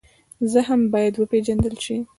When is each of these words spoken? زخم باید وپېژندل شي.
زخم 0.51 0.81
باید 0.93 1.13
وپېژندل 1.17 1.75
شي. 1.83 1.95